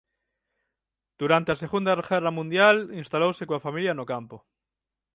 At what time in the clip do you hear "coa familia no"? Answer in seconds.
3.49-4.05